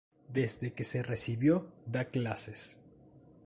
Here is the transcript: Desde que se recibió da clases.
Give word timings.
Desde 0.33 0.73
que 0.73 0.83
se 0.83 1.03
recibió 1.03 1.71
da 1.85 2.05
clases. 2.05 2.79